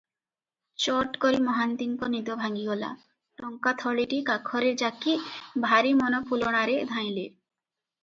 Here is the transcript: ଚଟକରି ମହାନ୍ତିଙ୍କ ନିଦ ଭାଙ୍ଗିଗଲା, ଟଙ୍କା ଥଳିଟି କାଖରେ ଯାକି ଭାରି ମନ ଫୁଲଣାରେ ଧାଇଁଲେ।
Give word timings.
ଚଟକରି 0.85 1.41
ମହାନ୍ତିଙ୍କ 1.47 2.09
ନିଦ 2.15 2.39
ଭାଙ୍ଗିଗଲା, 2.41 2.91
ଟଙ୍କା 3.43 3.77
ଥଳିଟି 3.85 4.25
କାଖରେ 4.33 4.75
ଯାକି 4.87 5.17
ଭାରି 5.71 5.97
ମନ 6.05 6.27
ଫୁଲଣାରେ 6.33 6.85
ଧାଇଁଲେ। 6.95 7.33